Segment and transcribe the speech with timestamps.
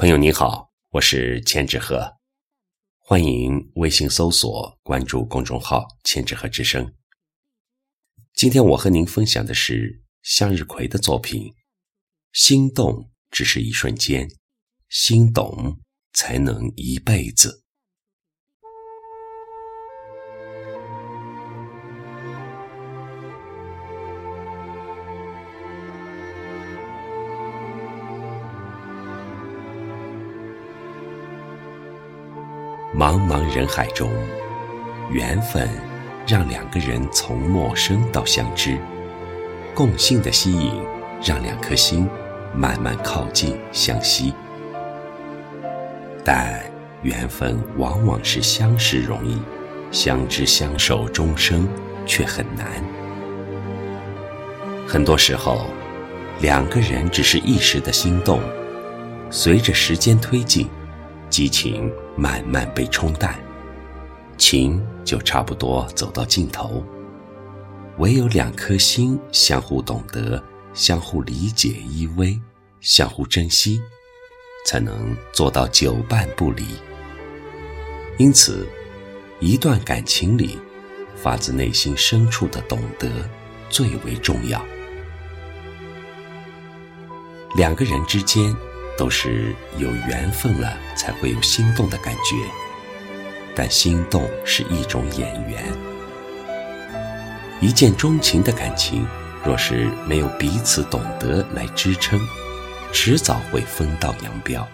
[0.00, 2.18] 朋友你好，我是千纸鹤，
[2.98, 6.94] 欢迎微信搜索关注公众号“千纸鹤之声”。
[8.32, 11.42] 今天我和您分享的是向日葵的作品，
[12.32, 14.30] 《心动只是一瞬间，
[14.88, 15.80] 心动
[16.12, 17.64] 才能一辈子》。
[32.96, 34.10] 茫茫人海中，
[35.10, 35.68] 缘分
[36.26, 38.78] 让两个人从陌生到相知，
[39.74, 40.72] 共性的吸引
[41.22, 42.08] 让两颗心
[42.54, 44.32] 慢慢靠近相惜。
[46.24, 46.62] 但
[47.02, 49.38] 缘分往往是相识容易，
[49.90, 51.68] 相知相守终生
[52.06, 52.66] 却很难。
[54.86, 55.66] 很多时候，
[56.40, 58.40] 两个人只是一时的心动，
[59.30, 60.66] 随着时间推进。
[61.28, 63.38] 激情慢慢被冲淡，
[64.36, 66.84] 情就差不多走到尽头。
[67.98, 70.42] 唯有两颗心相互懂得、
[70.74, 72.36] 相互理解、依偎、
[72.80, 73.80] 相互珍惜，
[74.66, 76.64] 才能做到久伴不离。
[78.18, 78.66] 因此，
[79.38, 80.58] 一段感情里，
[81.14, 83.08] 发自内心深处的懂得
[83.70, 84.60] 最为重要。
[87.54, 88.52] 两个人之间。
[88.98, 92.34] 都是有缘分了才会有心动的感觉，
[93.54, 95.64] 但心动是一种眼缘。
[97.60, 99.06] 一见钟情的感情，
[99.44, 102.20] 若是没有彼此懂得来支撑，
[102.92, 104.66] 迟早会分道扬镳。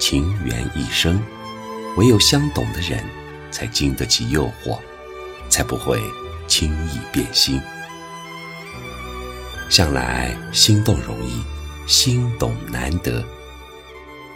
[0.00, 1.22] 情缘一生，
[1.96, 3.04] 唯有相懂的人，
[3.50, 4.78] 才经得起诱惑，
[5.48, 6.00] 才不会
[6.48, 7.60] 轻易变心。
[9.68, 11.40] 向来心动容易。
[11.86, 13.24] 心动难得，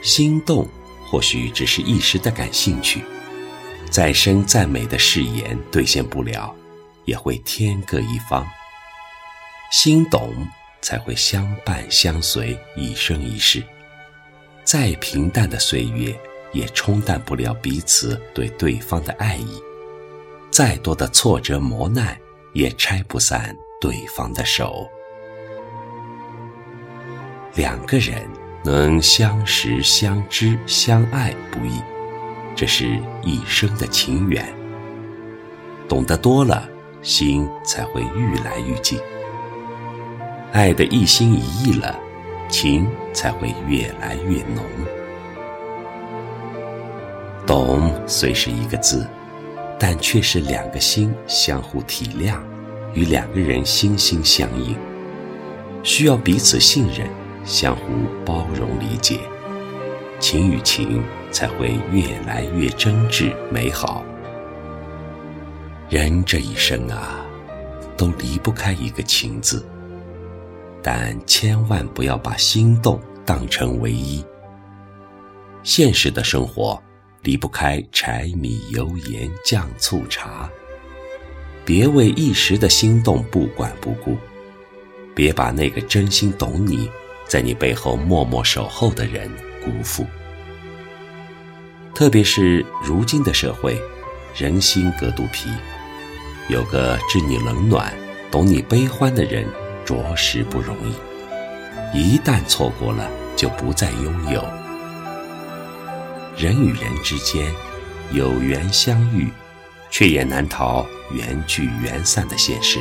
[0.02, 0.68] 心动
[1.06, 3.02] 或许只是一时的感兴趣，
[3.90, 6.54] 再深再美的誓言兑现不了，
[7.04, 8.46] 也会天各一方。
[9.70, 10.32] 心懂
[10.80, 13.62] 才会相伴相随一生一世，
[14.64, 16.16] 再平淡的岁月
[16.52, 19.60] 也冲淡不了彼此对对方的爱意，
[20.50, 22.16] 再多的挫折磨难
[22.52, 24.88] 也拆不散对方的手。
[27.54, 28.20] 两个人
[28.64, 31.80] 能相识、相知、相爱不易，
[32.56, 34.44] 这是一生的情缘。
[35.88, 36.68] 懂得多了，
[37.00, 38.98] 心才会愈来愈近；
[40.52, 41.96] 爱得一心一意了，
[42.48, 44.64] 情才会越来越浓。
[47.46, 49.06] 懂虽是一个字，
[49.78, 52.38] 但却是两个心相互体谅，
[52.94, 54.76] 与两个人心心相印，
[55.84, 57.06] 需要彼此信任。
[57.44, 57.82] 相互
[58.24, 59.20] 包容理解，
[60.18, 64.02] 情与情才会越来越真挚美好。
[65.90, 67.24] 人这一生啊，
[67.96, 69.64] 都离不开一个情字，
[70.82, 74.24] 但千万不要把心动当成唯一。
[75.62, 76.82] 现实的生活
[77.22, 80.48] 离不开柴米油盐酱醋茶，
[81.64, 84.16] 别为一时的心动不管不顾，
[85.14, 86.90] 别把那个真心懂你。
[87.34, 89.28] 在你背后默默守候的人
[89.60, 90.06] 辜负，
[91.92, 93.76] 特别是如今的社会，
[94.36, 95.50] 人心隔肚皮，
[96.46, 97.92] 有个知你冷暖、
[98.30, 99.44] 懂你悲欢的人，
[99.84, 100.94] 着实不容易。
[101.92, 104.40] 一旦错过了，就不再拥有。
[106.36, 107.52] 人与人之间
[108.12, 109.28] 有缘相遇，
[109.90, 112.78] 却也难逃缘聚缘散的现实。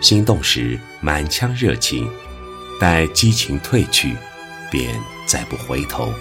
[0.00, 2.10] 心动时满腔热情。
[2.78, 4.16] 待激情褪去，
[4.70, 6.12] 便再不回头。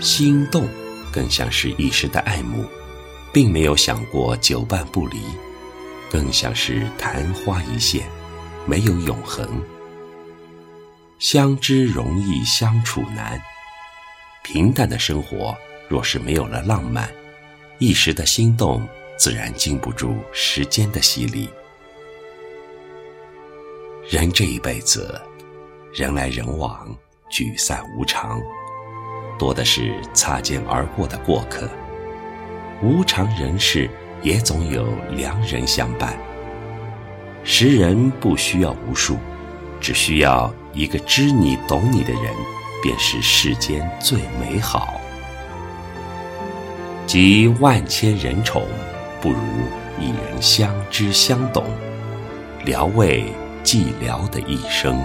[0.00, 0.66] 心动
[1.12, 2.64] 更像是一时的爱慕，
[3.32, 5.18] 并没有想过久伴不离，
[6.10, 8.08] 更像是昙花一现，
[8.64, 9.46] 没有永恒。
[11.18, 13.38] 相知容易相处难，
[14.42, 15.54] 平淡的生活
[15.86, 17.12] 若是没有了浪漫，
[17.78, 21.50] 一时的心动自然经不住时间的洗礼。
[24.08, 25.20] 人这一辈子。
[25.92, 26.86] 人来人往，
[27.28, 28.40] 聚散无常，
[29.36, 31.68] 多的是擦肩而过的过客。
[32.80, 33.90] 无常人世，
[34.22, 36.16] 也总有良人相伴。
[37.42, 39.16] 识人不需要无数，
[39.80, 42.32] 只需要一个知你懂你的人，
[42.80, 44.94] 便是世间最美好。
[47.04, 48.62] 集万千人宠，
[49.20, 49.38] 不如
[49.98, 51.64] 一人相知相懂，
[52.64, 53.24] 聊慰
[53.64, 55.04] 寂寥的一生。